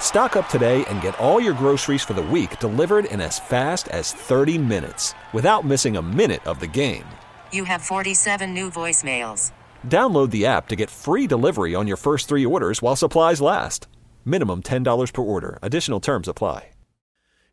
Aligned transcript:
Stock 0.00 0.36
up 0.36 0.48
today 0.48 0.84
and 0.86 1.02
get 1.02 1.18
all 1.18 1.38
your 1.38 1.52
groceries 1.52 2.02
for 2.02 2.14
the 2.14 2.22
week 2.22 2.58
delivered 2.60 3.04
in 3.04 3.20
as 3.20 3.38
fast 3.38 3.88
as 3.88 4.12
30 4.12 4.56
minutes 4.56 5.12
without 5.34 5.66
missing 5.66 5.98
a 5.98 6.02
minute 6.02 6.46
of 6.46 6.60
the 6.60 6.66
game. 6.66 7.04
You 7.52 7.64
have 7.64 7.82
47 7.82 8.54
new 8.54 8.70
voicemails. 8.70 9.52
Download 9.86 10.30
the 10.30 10.46
app 10.46 10.68
to 10.68 10.76
get 10.76 10.88
free 10.88 11.26
delivery 11.26 11.74
on 11.74 11.86
your 11.86 11.98
first 11.98 12.28
three 12.28 12.46
orders 12.46 12.80
while 12.80 12.96
supplies 12.96 13.42
last. 13.42 13.86
Minimum 14.24 14.62
$10 14.62 15.12
per 15.12 15.22
order. 15.22 15.58
Additional 15.60 16.00
terms 16.00 16.28
apply. 16.28 16.68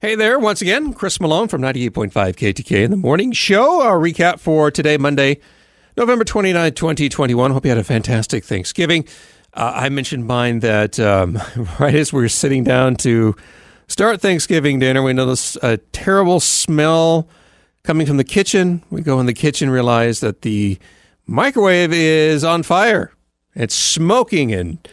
Hey 0.03 0.15
there, 0.15 0.37
once 0.37 0.61
again, 0.61 0.91
Chris 0.91 1.21
Malone 1.21 1.47
from 1.47 1.61
98.5 1.61 2.11
KTK 2.11 2.83
in 2.83 2.91
the 2.91 2.97
morning 2.97 3.31
show. 3.31 3.81
Our 3.81 3.97
recap 3.97 4.37
for 4.37 4.69
today, 4.69 4.97
Monday, 4.97 5.39
November 5.95 6.25
29, 6.25 6.73
2021. 6.73 7.51
Hope 7.51 7.63
you 7.63 7.69
had 7.69 7.77
a 7.77 7.85
fantastic 7.85 8.43
Thanksgiving. 8.43 9.07
Uh, 9.53 9.71
I 9.75 9.89
mentioned 9.89 10.25
mine 10.25 10.59
that 10.59 10.99
um, 10.99 11.39
right 11.79 11.95
as 11.95 12.11
we 12.11 12.21
were 12.21 12.29
sitting 12.29 12.63
down 12.63 12.95
to 12.97 13.35
start 13.87 14.19
Thanksgiving 14.21 14.79
dinner, 14.79 15.03
we 15.03 15.13
noticed 15.13 15.57
a 15.61 15.77
terrible 15.77 16.39
smell 16.39 17.27
coming 17.83 18.07
from 18.07 18.17
the 18.17 18.23
kitchen. 18.23 18.83
We 18.89 19.01
go 19.01 19.19
in 19.19 19.27
the 19.27 19.33
kitchen, 19.33 19.69
realize 19.69 20.21
that 20.21 20.41
the 20.41 20.79
microwave 21.27 21.93
is 21.93 22.43
on 22.43 22.63
fire. 22.63 23.11
It's 23.55 23.75
smoking, 23.75 24.51
and 24.51 24.87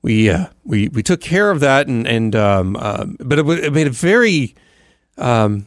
we 0.00 0.30
uh, 0.30 0.46
we 0.64 0.88
we 0.88 1.02
took 1.02 1.20
care 1.20 1.50
of 1.50 1.60
that, 1.60 1.86
and 1.86 2.06
and 2.06 2.34
um, 2.34 2.76
uh, 2.76 3.04
but 3.20 3.38
it, 3.38 3.46
it, 3.46 3.72
made 3.74 3.86
a 3.86 3.90
very 3.90 4.54
um, 5.18 5.66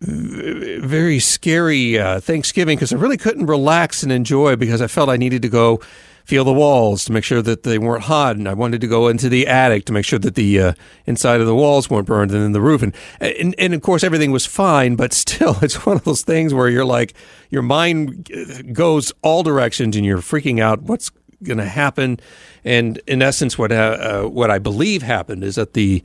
very 0.00 1.18
scary 1.18 1.98
uh, 1.98 2.20
Thanksgiving 2.20 2.76
because 2.76 2.92
I 2.92 2.96
really 2.96 3.16
couldn't 3.16 3.46
relax 3.46 4.04
and 4.04 4.12
enjoy 4.12 4.54
because 4.54 4.80
I 4.80 4.86
felt 4.86 5.08
I 5.08 5.16
needed 5.16 5.42
to 5.42 5.48
go 5.48 5.80
feel 6.24 6.44
the 6.44 6.52
walls 6.52 7.04
to 7.04 7.12
make 7.12 7.24
sure 7.24 7.42
that 7.42 7.62
they 7.62 7.78
weren't 7.78 8.04
hot, 8.04 8.36
and 8.36 8.48
I 8.48 8.54
wanted 8.54 8.80
to 8.80 8.86
go 8.86 9.08
into 9.08 9.28
the 9.28 9.46
attic 9.46 9.84
to 9.86 9.92
make 9.92 10.04
sure 10.04 10.18
that 10.18 10.34
the 10.34 10.60
uh, 10.60 10.72
inside 11.06 11.40
of 11.40 11.46
the 11.46 11.54
walls 11.54 11.90
weren't 11.90 12.06
burned, 12.06 12.30
and 12.30 12.42
then 12.42 12.52
the 12.52 12.60
roof, 12.60 12.82
and, 12.82 12.94
and 13.20 13.54
and 13.58 13.74
of 13.74 13.82
course 13.82 14.04
everything 14.04 14.30
was 14.30 14.46
fine, 14.46 14.96
but 14.96 15.12
still, 15.12 15.56
it's 15.62 15.84
one 15.86 15.96
of 15.96 16.04
those 16.04 16.22
things 16.22 16.54
where 16.54 16.68
you're 16.68 16.84
like 16.84 17.14
your 17.50 17.62
mind 17.62 18.30
goes 18.72 19.12
all 19.22 19.42
directions, 19.42 19.96
and 19.96 20.06
you're 20.06 20.18
freaking 20.18 20.60
out. 20.60 20.82
What's 20.82 21.10
going 21.42 21.58
to 21.58 21.66
happen? 21.66 22.20
And 22.64 23.00
in 23.06 23.22
essence, 23.22 23.58
what 23.58 23.72
uh, 23.72 24.24
what 24.24 24.50
I 24.50 24.58
believe 24.58 25.02
happened 25.02 25.44
is 25.44 25.56
that 25.56 25.74
the 25.74 26.02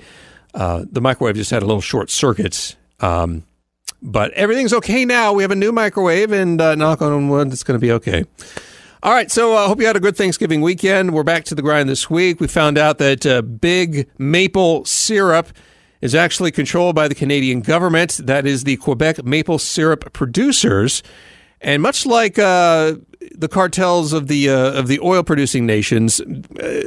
uh, 0.53 0.85
the 0.91 1.01
microwave 1.01 1.35
just 1.35 1.51
had 1.51 1.61
a 1.61 1.65
little 1.65 1.81
short 1.81 2.09
circuit. 2.09 2.75
Um, 2.99 3.43
but 4.01 4.31
everything's 4.33 4.73
okay 4.73 5.05
now. 5.05 5.33
We 5.33 5.43
have 5.43 5.51
a 5.51 5.55
new 5.55 5.71
microwave, 5.71 6.31
and 6.31 6.59
uh, 6.59 6.75
knock 6.75 7.01
on 7.01 7.29
wood, 7.29 7.51
it's 7.51 7.63
going 7.63 7.79
to 7.79 7.81
be 7.81 7.91
okay. 7.93 8.25
All 9.03 9.13
right, 9.13 9.29
so 9.29 9.53
I 9.53 9.65
uh, 9.65 9.67
hope 9.67 9.79
you 9.79 9.85
had 9.85 9.95
a 9.95 9.99
good 9.99 10.17
Thanksgiving 10.17 10.61
weekend. 10.61 11.13
We're 11.13 11.21
back 11.21 11.43
to 11.45 11.55
the 11.55 11.61
grind 11.61 11.87
this 11.87 12.09
week. 12.09 12.39
We 12.39 12.47
found 12.47 12.79
out 12.79 12.97
that 12.97 13.27
uh, 13.27 13.43
big 13.43 14.09
maple 14.17 14.85
syrup 14.85 15.49
is 16.01 16.15
actually 16.15 16.51
controlled 16.51 16.95
by 16.95 17.07
the 17.07 17.13
Canadian 17.13 17.61
government. 17.61 18.19
That 18.23 18.47
is 18.47 18.63
the 18.63 18.75
Quebec 18.77 19.23
maple 19.23 19.59
syrup 19.59 20.11
producers. 20.13 21.03
And 21.61 21.83
much 21.83 22.07
like 22.07 22.39
uh, 22.39 22.95
the 23.35 23.47
cartels 23.47 24.13
of 24.13 24.29
the 24.29 24.49
uh, 24.49 24.71
of 24.71 24.87
the 24.87 24.99
oil 25.01 25.21
producing 25.21 25.67
nations, 25.67 26.19
uh, 26.19 26.81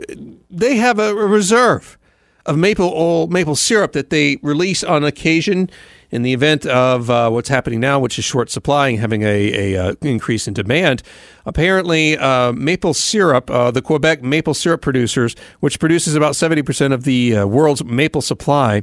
they 0.50 0.74
have 0.76 0.98
a 0.98 1.14
reserve 1.14 1.96
of 2.44 2.58
maple 2.58 2.92
oil, 2.92 3.28
maple 3.28 3.54
syrup 3.54 3.92
that 3.92 4.10
they 4.10 4.38
release 4.42 4.82
on 4.82 5.04
occasion 5.04 5.70
in 6.10 6.22
the 6.22 6.32
event 6.32 6.66
of 6.66 7.08
uh, 7.08 7.30
what's 7.30 7.48
happening 7.48 7.80
now, 7.80 7.98
which 7.98 8.18
is 8.18 8.24
short 8.24 8.50
supply 8.50 8.88
and 8.88 8.98
having 8.98 9.22
a, 9.22 9.74
a 9.74 9.76
uh, 9.76 9.94
increase 10.02 10.48
in 10.48 10.54
demand, 10.54 11.02
apparently 11.46 12.18
uh, 12.18 12.52
maple 12.52 12.94
syrup, 12.94 13.50
uh, 13.50 13.70
the 13.70 13.82
Quebec 13.82 14.22
maple 14.22 14.54
syrup 14.54 14.80
producers, 14.82 15.36
which 15.60 15.78
produces 15.78 16.14
about 16.14 16.32
70% 16.32 16.92
of 16.92 17.04
the 17.04 17.36
uh, 17.36 17.46
world's 17.46 17.84
maple 17.84 18.22
supply, 18.22 18.82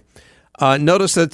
uh, 0.60 0.78
notice 0.78 1.14
that 1.14 1.34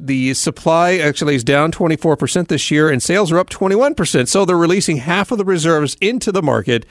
the 0.00 0.32
supply 0.32 0.96
actually 0.96 1.34
is 1.34 1.44
down 1.44 1.70
24% 1.70 2.48
this 2.48 2.70
year 2.70 2.88
and 2.88 3.02
sales 3.02 3.30
are 3.30 3.38
up 3.38 3.50
21%. 3.50 4.28
So 4.28 4.44
they're 4.46 4.56
releasing 4.56 4.98
half 4.98 5.30
of 5.30 5.36
the 5.36 5.44
reserves 5.44 5.94
into 6.00 6.32
the 6.32 6.42
market 6.42 6.86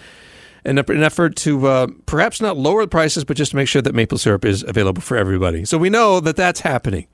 in 0.64 0.78
an 0.78 1.04
effort 1.04 1.36
to 1.38 1.68
uh, 1.68 1.88
perhaps 2.06 2.42
not 2.42 2.58
lower 2.58 2.84
the 2.84 2.88
prices, 2.88 3.24
but 3.24 3.38
just 3.38 3.52
to 3.52 3.58
make 3.58 3.68
sure 3.68 3.82
that 3.82 3.96
maple 3.96 4.18
syrup 4.18 4.46
is 4.46 4.64
available 4.64 5.02
for 5.02 5.16
everybody. 5.16 5.66
So 5.66 5.78
we 5.78 5.90
know 5.90 6.20
that 6.20 6.36
that's 6.36 6.60
happening 6.60 7.08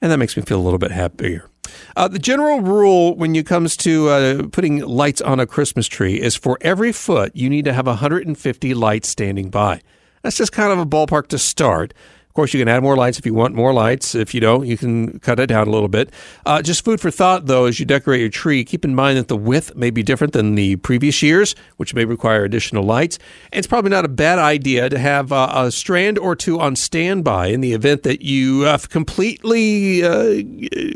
and 0.00 0.10
that 0.10 0.18
makes 0.18 0.36
me 0.36 0.42
feel 0.42 0.60
a 0.60 0.62
little 0.62 0.78
bit 0.78 0.90
happier. 0.90 1.48
Uh, 1.96 2.08
the 2.08 2.18
general 2.18 2.60
rule 2.60 3.16
when 3.16 3.34
it 3.34 3.46
comes 3.46 3.76
to 3.76 4.08
uh, 4.08 4.42
putting 4.52 4.80
lights 4.80 5.20
on 5.20 5.38
a 5.40 5.46
Christmas 5.46 5.86
tree 5.86 6.20
is 6.20 6.34
for 6.34 6.58
every 6.60 6.92
foot, 6.92 7.34
you 7.34 7.50
need 7.50 7.64
to 7.64 7.72
have 7.72 7.86
150 7.86 8.74
lights 8.74 9.08
standing 9.08 9.50
by. 9.50 9.82
That's 10.22 10.36
just 10.36 10.52
kind 10.52 10.72
of 10.72 10.78
a 10.78 10.86
ballpark 10.86 11.28
to 11.28 11.38
start 11.38 11.94
course, 12.34 12.54
you 12.54 12.60
can 12.60 12.68
add 12.68 12.82
more 12.82 12.96
lights 12.96 13.18
if 13.18 13.26
you 13.26 13.34
want 13.34 13.54
more 13.54 13.72
lights. 13.72 14.14
If 14.14 14.34
you 14.34 14.40
don't, 14.40 14.66
you 14.66 14.76
can 14.76 15.18
cut 15.20 15.40
it 15.40 15.46
down 15.46 15.66
a 15.66 15.70
little 15.70 15.88
bit. 15.88 16.10
Uh, 16.46 16.62
just 16.62 16.84
food 16.84 17.00
for 17.00 17.10
thought, 17.10 17.46
though, 17.46 17.64
as 17.64 17.80
you 17.80 17.86
decorate 17.86 18.20
your 18.20 18.28
tree, 18.28 18.64
keep 18.64 18.84
in 18.84 18.94
mind 18.94 19.18
that 19.18 19.28
the 19.28 19.36
width 19.36 19.74
may 19.74 19.90
be 19.90 20.02
different 20.02 20.32
than 20.32 20.54
the 20.54 20.76
previous 20.76 21.22
years, 21.22 21.54
which 21.76 21.94
may 21.94 22.04
require 22.04 22.44
additional 22.44 22.84
lights. 22.84 23.18
And 23.52 23.58
it's 23.58 23.66
probably 23.66 23.90
not 23.90 24.04
a 24.04 24.08
bad 24.08 24.38
idea 24.38 24.88
to 24.88 24.98
have 24.98 25.32
uh, 25.32 25.50
a 25.54 25.70
strand 25.70 26.18
or 26.18 26.36
two 26.36 26.60
on 26.60 26.76
standby 26.76 27.48
in 27.48 27.60
the 27.60 27.72
event 27.72 28.02
that 28.04 28.22
you 28.22 28.62
have 28.62 28.88
completely 28.88 30.04
uh, 30.04 30.42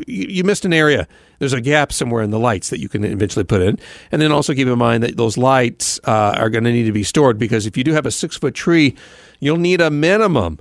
you 0.06 0.44
missed 0.44 0.64
an 0.64 0.72
area 0.72 1.08
there's 1.42 1.52
a 1.52 1.60
gap 1.60 1.92
somewhere 1.92 2.22
in 2.22 2.30
the 2.30 2.38
lights 2.38 2.70
that 2.70 2.78
you 2.78 2.88
can 2.88 3.02
eventually 3.02 3.44
put 3.44 3.60
in. 3.60 3.76
And 4.12 4.22
then 4.22 4.30
also 4.30 4.54
keep 4.54 4.68
in 4.68 4.78
mind 4.78 5.02
that 5.02 5.16
those 5.16 5.36
lights 5.36 5.98
uh, 6.04 6.36
are 6.38 6.48
going 6.48 6.62
to 6.62 6.70
need 6.70 6.84
to 6.84 6.92
be 6.92 7.02
stored 7.02 7.36
because 7.36 7.66
if 7.66 7.76
you 7.76 7.82
do 7.82 7.92
have 7.94 8.06
a 8.06 8.12
six 8.12 8.36
foot 8.36 8.54
tree, 8.54 8.94
you'll 9.40 9.56
need 9.56 9.80
a 9.80 9.90
minimum 9.90 10.60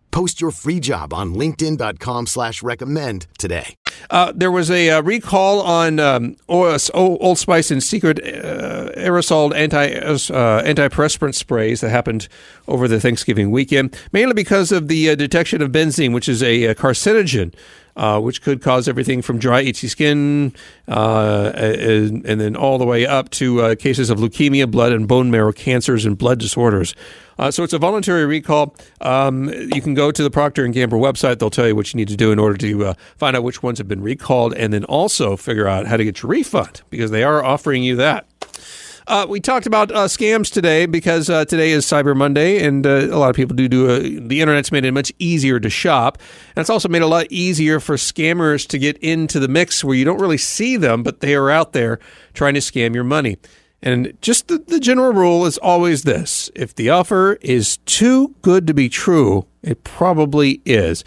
Post 0.11 0.41
your 0.41 0.51
free 0.51 0.79
job 0.79 1.13
on 1.13 1.33
linkedin.com 1.33 2.27
slash 2.27 2.61
recommend 2.61 3.27
today. 3.37 3.75
Uh, 4.09 4.31
there 4.35 4.51
was 4.51 4.69
a 4.69 4.89
uh, 4.89 5.01
recall 5.01 5.61
on 5.61 5.99
um, 5.99 6.35
Old 6.47 7.37
Spice 7.37 7.71
and 7.71 7.81
Secret 7.81 8.19
uh, 8.19 8.91
aerosol 8.97 9.55
anti 9.55 9.93
uh, 9.93 10.63
antiperspirant 10.63 11.35
sprays 11.35 11.81
that 11.81 11.89
happened 11.89 12.27
over 12.67 12.87
the 12.87 12.99
Thanksgiving 12.99 13.51
weekend, 13.51 13.97
mainly 14.11 14.33
because 14.33 14.71
of 14.71 14.87
the 14.87 15.09
uh, 15.09 15.15
detection 15.15 15.61
of 15.61 15.71
benzene, 15.71 16.13
which 16.13 16.29
is 16.29 16.43
a, 16.43 16.65
a 16.65 16.75
carcinogen. 16.75 17.53
Uh, 17.97 18.19
which 18.21 18.41
could 18.41 18.61
cause 18.61 18.87
everything 18.87 19.21
from 19.21 19.37
dry, 19.37 19.59
itchy 19.61 19.89
skin, 19.89 20.53
uh, 20.87 21.51
and, 21.53 22.25
and, 22.25 22.39
then 22.39 22.55
all 22.55 22.77
the 22.77 22.85
way 22.85 23.05
up 23.05 23.29
to 23.29 23.61
uh, 23.61 23.75
cases 23.75 24.09
of 24.09 24.17
leukemia, 24.17 24.69
blood 24.71 24.93
and 24.93 25.09
bone 25.09 25.29
marrow 25.29 25.51
cancers, 25.51 26.05
and 26.05 26.17
blood 26.17 26.39
disorders. 26.39 26.95
Uh, 27.37 27.51
so 27.51 27.63
it's 27.63 27.73
a 27.73 27.77
voluntary 27.77 28.25
recall. 28.25 28.75
Um, 29.01 29.49
you 29.49 29.81
can 29.81 29.93
go 29.93 30.09
to 30.09 30.23
the 30.23 30.29
Procter 30.29 30.63
and 30.63 30.73
Gamble 30.73 30.99
website; 30.99 31.39
they'll 31.39 31.49
tell 31.49 31.67
you 31.67 31.75
what 31.75 31.93
you 31.93 31.97
need 31.97 32.07
to 32.07 32.15
do 32.15 32.31
in 32.31 32.39
order 32.39 32.55
to 32.57 32.85
uh, 32.85 32.93
find 33.17 33.35
out 33.35 33.43
which 33.43 33.61
ones 33.61 33.77
have 33.79 33.87
been 33.87 34.01
recalled, 34.01 34.53
and 34.53 34.71
then 34.71 34.85
also 34.85 35.35
figure 35.35 35.67
out 35.67 35.85
how 35.87 35.97
to 35.97 36.05
get 36.05 36.21
your 36.21 36.29
refund 36.29 36.83
because 36.89 37.11
they 37.11 37.23
are 37.23 37.43
offering 37.43 37.83
you 37.83 37.97
that. 37.97 38.25
Uh, 39.07 39.25
we 39.27 39.39
talked 39.39 39.65
about 39.65 39.91
uh, 39.91 40.05
scams 40.05 40.51
today 40.51 40.85
because 40.85 41.29
uh, 41.29 41.43
today 41.45 41.71
is 41.71 41.85
Cyber 41.85 42.15
Monday, 42.15 42.63
and 42.63 42.85
uh, 42.85 43.07
a 43.11 43.17
lot 43.17 43.29
of 43.29 43.35
people 43.35 43.55
do 43.55 43.67
do. 43.67 43.89
A, 43.89 44.19
the 44.19 44.41
internet's 44.41 44.71
made 44.71 44.85
it 44.85 44.91
much 44.91 45.11
easier 45.17 45.59
to 45.59 45.69
shop, 45.69 46.17
and 46.55 46.61
it's 46.61 46.69
also 46.69 46.87
made 46.87 47.01
it 47.01 47.05
a 47.05 47.07
lot 47.07 47.25
easier 47.29 47.79
for 47.79 47.95
scammers 47.95 48.67
to 48.67 48.77
get 48.77 48.97
into 48.99 49.39
the 49.39 49.47
mix 49.47 49.83
where 49.83 49.95
you 49.95 50.05
don't 50.05 50.19
really 50.19 50.37
see 50.37 50.77
them, 50.77 51.03
but 51.03 51.19
they 51.19 51.33
are 51.35 51.49
out 51.49 51.73
there 51.73 51.99
trying 52.33 52.53
to 52.53 52.59
scam 52.59 52.93
your 52.93 53.03
money. 53.03 53.37
And 53.81 54.15
just 54.21 54.47
the, 54.47 54.59
the 54.59 54.79
general 54.79 55.11
rule 55.11 55.45
is 55.47 55.57
always 55.57 56.03
this 56.03 56.51
if 56.55 56.75
the 56.75 56.91
offer 56.91 57.39
is 57.41 57.77
too 57.77 58.35
good 58.43 58.67
to 58.67 58.73
be 58.73 58.89
true, 58.89 59.47
it 59.63 59.83
probably 59.83 60.61
is. 60.65 61.03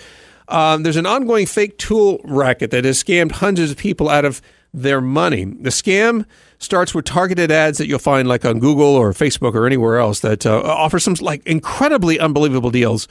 Um, 0.48 0.82
there's 0.82 0.96
an 0.96 1.06
ongoing 1.06 1.46
fake 1.46 1.78
tool 1.78 2.20
racket 2.24 2.70
that 2.72 2.84
has 2.84 3.02
scammed 3.02 3.32
hundreds 3.32 3.70
of 3.70 3.76
people 3.76 4.08
out 4.08 4.24
of 4.24 4.42
their 4.74 5.00
money. 5.00 5.44
The 5.44 5.70
scam 5.70 6.26
starts 6.58 6.94
with 6.94 7.04
targeted 7.04 7.50
ads 7.50 7.78
that 7.78 7.86
you'll 7.86 7.98
find 7.98 8.26
like 8.28 8.44
on 8.44 8.58
Google 8.58 8.96
or 8.96 9.12
Facebook 9.12 9.54
or 9.54 9.66
anywhere 9.66 9.98
else 9.98 10.20
that 10.20 10.44
uh, 10.44 10.60
offer 10.60 10.98
some 10.98 11.14
like 11.20 11.46
incredibly 11.46 12.18
unbelievable 12.18 12.70
deals 12.70 13.06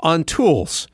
on 0.00 0.24
tools 0.24 0.86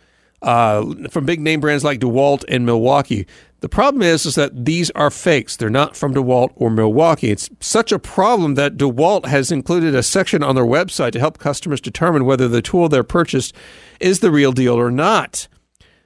uh, 0.42 0.84
from 1.10 1.26
big 1.26 1.40
name 1.40 1.60
brands 1.60 1.84
like 1.84 2.00
DeWalt 2.00 2.44
and 2.48 2.64
Milwaukee. 2.64 3.26
The 3.60 3.68
problem 3.68 4.02
is, 4.02 4.26
is 4.26 4.34
that 4.34 4.66
these 4.66 4.90
are 4.90 5.10
fakes. 5.10 5.56
They're 5.56 5.70
not 5.70 5.96
from 5.96 6.14
DeWalt 6.14 6.52
or 6.54 6.70
Milwaukee. 6.70 7.30
It's 7.30 7.48
such 7.60 7.92
a 7.92 7.98
problem 7.98 8.54
that 8.56 8.76
DeWalt 8.76 9.26
has 9.26 9.50
included 9.50 9.94
a 9.94 10.02
section 10.02 10.42
on 10.42 10.54
their 10.54 10.66
website 10.66 11.12
to 11.12 11.18
help 11.18 11.38
customers 11.38 11.80
determine 11.80 12.26
whether 12.26 12.46
the 12.46 12.60
tool 12.60 12.88
they're 12.88 13.02
purchased 13.02 13.54
is 14.00 14.20
the 14.20 14.30
real 14.30 14.52
deal 14.52 14.74
or 14.74 14.90
not. 14.90 15.48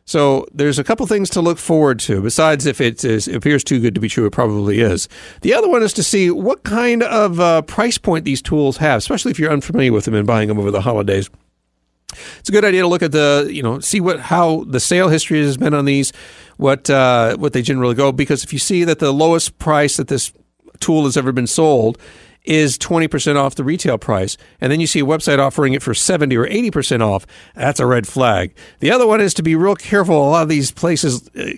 So 0.08 0.46
there's 0.55 0.78
a 0.78 0.84
couple 0.84 1.06
things 1.06 1.28
to 1.31 1.43
look 1.43 1.58
forward 1.58 1.99
to. 2.00 2.22
Besides, 2.22 2.64
if 2.64 2.81
it 2.81 3.05
is, 3.05 3.28
appears 3.28 3.62
too 3.62 3.78
good 3.78 3.94
to 3.94 4.00
be 4.00 4.08
true, 4.08 4.25
it 4.25 4.31
probably 4.31 4.81
is. 4.81 5.06
The 5.43 5.52
other 5.52 5.69
one 5.69 5.82
is 5.82 5.93
to 5.93 6.02
see 6.02 6.31
what 6.31 6.62
kind 6.64 7.02
of 7.02 7.38
uh, 7.38 7.60
price 7.60 7.99
point 7.99 8.25
these 8.25 8.40
tools 8.40 8.78
have, 8.78 8.96
especially 8.96 9.32
if 9.32 9.38
you're 9.38 9.52
unfamiliar 9.52 9.93
with 9.93 10.06
them 10.06 10.14
and 10.14 10.26
buying 10.26 10.49
them 10.49 10.58
over 10.58 10.70
the 10.70 10.81
holidays. 10.81 11.28
It's 12.38 12.49
a 12.49 12.52
good 12.52 12.64
idea 12.64 12.81
to 12.81 12.88
look 12.88 13.02
at 13.02 13.12
the, 13.12 13.50
you 13.52 13.62
know, 13.62 13.81
see 13.81 14.00
what 14.00 14.19
how 14.19 14.64
the 14.64 14.81
sale 14.81 15.10
history 15.10 15.44
has 15.44 15.58
been 15.58 15.75
on 15.75 15.84
these, 15.84 16.14
what 16.56 16.88
uh, 16.88 17.37
what 17.37 17.52
they 17.52 17.60
generally 17.60 17.94
go. 17.94 18.10
Because 18.10 18.43
if 18.43 18.50
you 18.50 18.58
see 18.58 18.84
that 18.84 19.00
the 19.00 19.12
lowest 19.12 19.58
price 19.58 19.99
that 19.99 20.08
this 20.08 20.32
tool 20.81 21.05
has 21.05 21.19
ever 21.19 21.32
been 21.32 21.46
sold 21.46 21.99
is 22.44 22.79
20% 22.79 23.37
off 23.37 23.55
the 23.55 23.64
retail 23.64 23.99
price, 23.99 24.37
and 24.61 24.73
then 24.73 24.81
you 24.81 24.87
see 24.87 25.00
a 25.00 25.05
website 25.05 25.38
offering 25.38 25.75
it 25.75 25.82
for 25.82 25.94
70 25.94 26.37
or 26.37 26.46
80% 26.46 27.00
off, 27.00 27.26
that's 27.55 27.81
a 27.81 27.87
red 27.87 28.06
flag. 28.06 28.55
The 28.81 28.90
other 28.90 29.06
one 29.06 29.20
is 29.20 29.35
to 29.35 29.43
be 29.43 29.55
real 29.55 29.76
careful. 29.76 30.17
A 30.17 30.31
lot 30.31 30.43
of 30.43 30.49
these 30.49 30.70
places 30.70 31.29
uh, 31.37 31.50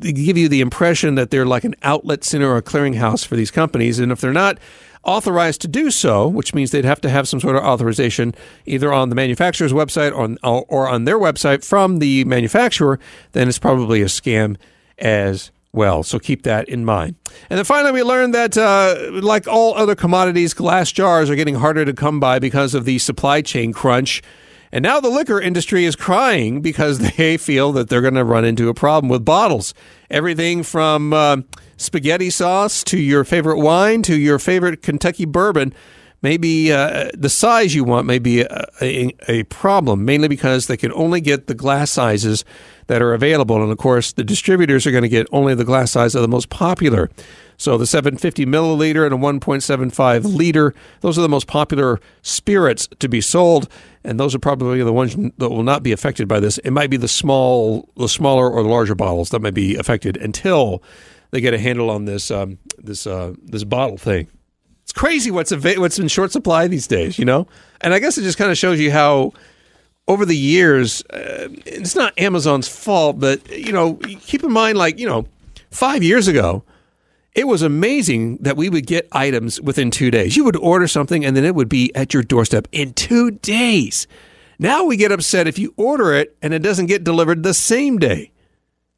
give 0.00 0.36
you 0.36 0.48
the 0.48 0.60
impression 0.60 1.14
that 1.14 1.30
they're 1.30 1.46
like 1.46 1.64
an 1.64 1.74
outlet 1.82 2.24
center 2.24 2.50
or 2.50 2.58
a 2.58 2.62
clearinghouse 2.62 3.26
for 3.26 3.36
these 3.36 3.50
companies, 3.50 3.98
and 3.98 4.12
if 4.12 4.20
they're 4.20 4.32
not, 4.32 4.58
authorized 5.04 5.60
to 5.60 5.68
do 5.68 5.90
so, 5.90 6.26
which 6.26 6.54
means 6.54 6.70
they'd 6.70 6.84
have 6.84 7.00
to 7.02 7.10
have 7.10 7.28
some 7.28 7.40
sort 7.40 7.56
of 7.56 7.62
authorization 7.62 8.34
either 8.66 8.92
on 8.92 9.10
the 9.10 9.14
manufacturer's 9.14 9.72
website 9.72 10.12
or, 10.14 10.64
or 10.68 10.88
on 10.88 11.04
their 11.04 11.18
website 11.18 11.64
from 11.64 11.98
the 11.98 12.24
manufacturer, 12.24 12.98
then 13.32 13.48
it's 13.48 13.58
probably 13.58 14.02
a 14.02 14.06
scam 14.06 14.56
as 14.98 15.50
well. 15.74 16.02
So 16.02 16.18
keep 16.18 16.42
that 16.44 16.68
in 16.68 16.84
mind. 16.84 17.16
And 17.50 17.58
then 17.58 17.64
finally, 17.64 17.92
we 17.92 18.02
learned 18.02 18.34
that, 18.34 18.56
uh, 18.56 19.10
like 19.22 19.46
all 19.46 19.74
other 19.74 19.94
commodities, 19.94 20.54
glass 20.54 20.92
jars 20.92 21.28
are 21.28 21.36
getting 21.36 21.56
harder 21.56 21.84
to 21.84 21.92
come 21.92 22.20
by 22.20 22.38
because 22.38 22.74
of 22.74 22.84
the 22.84 22.98
supply 22.98 23.42
chain 23.42 23.72
crunch. 23.72 24.22
And 24.72 24.82
now 24.82 24.98
the 24.98 25.08
liquor 25.08 25.40
industry 25.40 25.84
is 25.84 25.94
crying 25.94 26.60
because 26.60 26.98
they 27.16 27.36
feel 27.36 27.72
that 27.72 27.88
they're 27.88 28.00
going 28.00 28.14
to 28.14 28.24
run 28.24 28.44
into 28.44 28.68
a 28.68 28.74
problem 28.74 29.08
with 29.08 29.24
bottles. 29.24 29.74
Everything 30.10 30.62
from 30.62 31.12
uh, 31.12 31.38
spaghetti 31.76 32.30
sauce 32.30 32.82
to 32.84 32.98
your 32.98 33.24
favorite 33.24 33.58
wine 33.58 34.02
to 34.02 34.16
your 34.16 34.38
favorite 34.38 34.82
Kentucky 34.82 35.24
bourbon. 35.24 35.72
Maybe 36.24 36.72
uh, 36.72 37.10
the 37.12 37.28
size 37.28 37.74
you 37.74 37.84
want 37.84 38.06
may 38.06 38.18
be 38.18 38.40
a, 38.40 38.66
a, 38.80 39.14
a, 39.28 39.42
problem, 39.42 40.06
mainly 40.06 40.26
because 40.26 40.68
they 40.68 40.78
can 40.78 40.90
only 40.94 41.20
get 41.20 41.48
the 41.48 41.54
glass 41.54 41.90
sizes 41.90 42.46
that 42.86 43.02
are 43.02 43.12
available. 43.12 43.62
And 43.62 43.70
of 43.70 43.76
course, 43.76 44.14
the 44.14 44.24
distributors 44.24 44.86
are 44.86 44.90
going 44.90 45.02
to 45.02 45.08
get 45.10 45.26
only 45.32 45.54
the 45.54 45.66
glass 45.66 45.90
size 45.90 46.14
of 46.14 46.22
the 46.22 46.28
most 46.28 46.48
popular. 46.48 47.10
So 47.58 47.76
the 47.76 47.86
750 47.86 48.46
milliliter 48.46 49.04
and 49.04 49.14
a 49.14 49.18
1.75 49.18 50.34
liter, 50.34 50.74
those 51.02 51.18
are 51.18 51.20
the 51.20 51.28
most 51.28 51.46
popular 51.46 52.00
spirits 52.22 52.88
to 53.00 53.06
be 53.06 53.20
sold, 53.20 53.68
and 54.02 54.18
those 54.18 54.34
are 54.34 54.38
probably 54.38 54.82
the 54.82 54.94
ones 54.94 55.14
that 55.36 55.50
will 55.50 55.62
not 55.62 55.82
be 55.82 55.92
affected 55.92 56.26
by 56.26 56.40
this. 56.40 56.56
It 56.56 56.70
might 56.70 56.88
be 56.88 56.96
the 56.96 57.06
small, 57.06 57.90
the 57.98 58.08
smaller 58.08 58.50
or 58.50 58.62
the 58.62 58.68
larger 58.70 58.94
bottles 58.94 59.28
that 59.28 59.42
might 59.42 59.52
be 59.52 59.76
affected 59.76 60.16
until 60.16 60.82
they 61.32 61.42
get 61.42 61.52
a 61.52 61.58
handle 61.58 61.90
on 61.90 62.06
this 62.06 62.30
um, 62.30 62.56
this 62.78 63.06
uh, 63.06 63.34
this 63.42 63.64
bottle 63.64 63.98
thing. 63.98 64.28
Crazy 64.94 65.30
what's 65.30 65.52
av- 65.52 65.78
what's 65.78 65.98
in 65.98 66.08
short 66.08 66.32
supply 66.32 66.68
these 66.68 66.86
days, 66.86 67.18
you 67.18 67.24
know. 67.24 67.46
And 67.80 67.92
I 67.92 67.98
guess 67.98 68.16
it 68.16 68.22
just 68.22 68.38
kind 68.38 68.50
of 68.50 68.58
shows 68.58 68.78
you 68.78 68.90
how 68.90 69.32
over 70.06 70.24
the 70.24 70.36
years, 70.36 71.02
uh, 71.06 71.48
it's 71.66 71.94
not 71.94 72.18
Amazon's 72.18 72.68
fault, 72.68 73.18
but 73.18 73.48
you 73.50 73.72
know, 73.72 73.94
keep 73.94 74.44
in 74.44 74.52
mind, 74.52 74.78
like 74.78 74.98
you 74.98 75.06
know, 75.06 75.26
five 75.70 76.02
years 76.02 76.28
ago, 76.28 76.62
it 77.34 77.48
was 77.48 77.62
amazing 77.62 78.36
that 78.38 78.56
we 78.56 78.68
would 78.68 78.86
get 78.86 79.08
items 79.12 79.60
within 79.60 79.90
two 79.90 80.10
days. 80.10 80.36
You 80.36 80.44
would 80.44 80.56
order 80.56 80.86
something, 80.86 81.24
and 81.24 81.36
then 81.36 81.44
it 81.44 81.54
would 81.54 81.68
be 81.68 81.94
at 81.94 82.14
your 82.14 82.22
doorstep 82.22 82.68
in 82.70 82.92
two 82.92 83.32
days. 83.32 84.06
Now 84.58 84.84
we 84.84 84.96
get 84.96 85.10
upset 85.10 85.48
if 85.48 85.58
you 85.58 85.74
order 85.76 86.14
it 86.14 86.36
and 86.40 86.54
it 86.54 86.60
doesn't 86.60 86.86
get 86.86 87.02
delivered 87.02 87.42
the 87.42 87.54
same 87.54 87.98
day. 87.98 88.30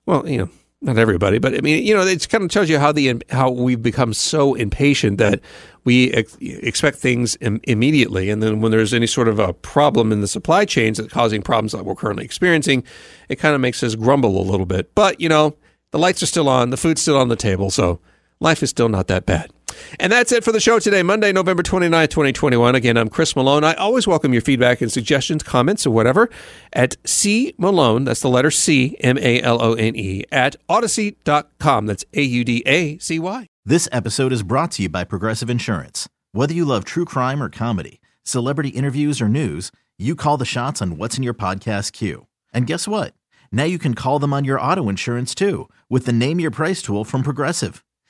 Well, 0.05 0.29
you 0.29 0.39
know, 0.39 0.51
not 0.83 0.99
everybody, 0.99 1.39
but 1.39 1.55
I 1.55 1.61
mean, 1.61 1.85
you 1.85 1.95
know, 1.95 2.03
it 2.03 2.29
kind 2.29 2.45
of 2.45 2.51
tells 2.51 2.69
you 2.69 2.79
how 2.79 2.93
the 2.93 3.23
how 3.31 3.51
we've 3.51 3.83
become 3.83 4.13
so 4.13 4.55
impatient 4.55 5.19
that 5.19 5.41
we 5.85 6.13
ex- 6.13 6.37
expect 6.41 6.99
things 6.99 7.37
Im- 7.41 7.61
immediately, 7.65 8.29
and 8.29 8.43
then 8.43 8.61
when 8.61 8.73
there's 8.73 8.93
any 8.93 9.07
sort 9.07 9.29
of 9.29 9.39
a 9.39 9.55
problem 9.55 10.13
in 10.13 10.21
the 10.21 10.29
supply 10.29 10.65
chains 10.65 10.99
that's 10.99 11.13
causing 11.13 11.41
problems 11.41 11.73
that 11.73 11.85
we're 11.85 11.95
currently 11.95 12.25
experiencing, 12.25 12.85
it 13.29 13.37
kind 13.37 13.55
of 13.55 13.61
makes 13.61 13.83
us 13.83 13.95
grumble 13.95 14.39
a 14.39 14.45
little 14.49 14.67
bit. 14.67 14.95
But 14.95 15.21
you 15.21 15.29
know, 15.29 15.57
the 15.93 15.99
lights 15.99 16.23
are 16.23 16.27
still 16.27 16.49
on, 16.49 16.71
the 16.71 16.77
food's 16.77 17.01
still 17.01 17.17
on 17.17 17.29
the 17.29 17.37
table, 17.37 17.71
so 17.71 18.01
life 18.41 18.63
is 18.63 18.71
still 18.71 18.89
not 18.89 19.07
that 19.09 19.27
bad. 19.27 19.51
And 20.01 20.13
that's 20.13 20.33
it 20.33 20.45
for 20.45 20.53
the 20.53 20.61
show 20.61 20.79
today, 20.79 21.03
Monday, 21.03 21.33
November 21.33 21.63
29th, 21.63 22.09
2021. 22.11 22.75
Again, 22.75 22.97
I'm 22.97 23.09
Chris 23.09 23.37
Malone. 23.37 23.65
I 23.65 23.75
always 23.75 24.07
welcome 24.07 24.33
your 24.33 24.43
feedback 24.43 24.81
and 24.81 24.91
suggestions, 24.91 25.43
comments, 25.43 25.87
or 25.87 25.91
whatever 25.91 26.31
at 26.73 26.97
C 27.05 27.55
Malone, 27.59 28.05
that's 28.05 28.21
the 28.21 28.29
letter 28.29 28.51
C, 28.51 28.97
M 29.01 29.19
A 29.19 29.41
L 29.43 29.63
O 29.63 29.75
N 29.75 29.97
E, 29.97 30.25
at 30.33 30.57
Audacy.com. 30.69 31.87
That's 31.87 32.05
A 32.15 32.23
U 32.23 32.45
D 32.45 32.63
A 32.67 32.99
C 32.99 33.19
Y. 33.19 33.47
This 33.65 33.89
episode 33.93 34.33
is 34.33 34.43
brought 34.43 34.71
to 34.73 34.83
you 34.83 34.89
by 34.89 35.05
Progressive 35.05 35.51
Insurance. 35.51 36.09
Whether 36.33 36.55
you 36.55 36.65
love 36.65 36.85
true 36.85 37.05
crime 37.05 37.43
or 37.43 37.49
comedy, 37.49 38.01
celebrity 38.23 38.71
interviews 38.71 39.21
or 39.21 39.29
news, 39.29 39.73
you 39.99 40.15
call 40.15 40.37
the 40.37 40.45
shots 40.45 40.83
on 40.83 40.97
what's 40.99 41.17
in 41.17 41.23
your 41.23 41.35
podcast 41.35 41.93
queue. 41.93 42.27
And 42.53 42.67
guess 42.67 42.87
what? 42.87 43.15
Now 43.51 43.65
you 43.65 43.79
can 43.79 43.95
call 43.95 44.19
them 44.19 44.33
on 44.33 44.45
your 44.45 44.61
auto 44.61 44.89
insurance 44.89 45.35
too 45.35 45.69
with 45.89 46.07
the 46.07 46.13
Name 46.13 46.41
Your 46.41 46.51
Price 46.51 46.83
tool 46.83 47.05
from 47.05 47.23
Progressive. 47.23 47.83